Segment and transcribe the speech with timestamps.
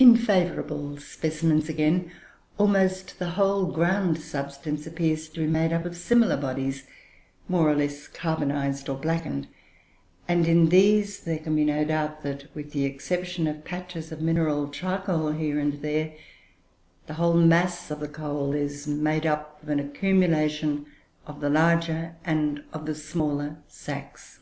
[0.00, 2.10] In favourable specimens, again,
[2.58, 6.88] almost the whole ground substance appears to be made up of similar bodies
[7.46, 9.46] more or less carbonized or blackened
[10.26, 14.20] and, in these, there can be no doubt that, with the exception of patches of
[14.20, 16.14] mineral charcoal, here and there,
[17.06, 20.84] the whole mass of the coal is made up of an accumulation
[21.28, 24.40] of the larger and of the smaller sacs.